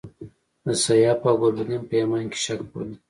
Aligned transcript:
د 0.65 0.67
سیاف 0.83 1.19
او 1.29 1.35
ګلبدین 1.41 1.81
په 1.89 1.93
ایمان 1.99 2.25
کې 2.31 2.39
شک 2.45 2.59
بولم. 2.69 2.91